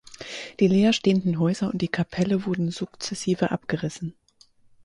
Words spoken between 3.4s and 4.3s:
abgerissen.